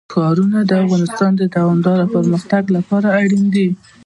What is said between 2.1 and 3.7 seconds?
پرمختګ لپاره اړین دي.